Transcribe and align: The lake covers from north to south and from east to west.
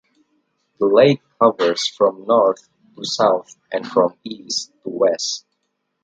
The 0.79 0.87
lake 0.87 1.21
covers 1.39 1.85
from 1.87 2.25
north 2.25 2.67
to 2.95 3.05
south 3.05 3.55
and 3.71 3.85
from 3.85 4.15
east 4.23 4.71
to 4.83 4.89
west. 4.89 5.45